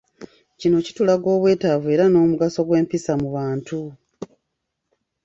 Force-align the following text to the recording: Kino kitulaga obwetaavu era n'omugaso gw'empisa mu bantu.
Kino 0.59 0.77
kitulaga 0.85 1.27
obwetaavu 1.35 1.87
era 1.95 2.05
n'omugaso 2.09 2.59
gw'empisa 2.67 3.13
mu 3.21 3.27
bantu. 3.35 3.79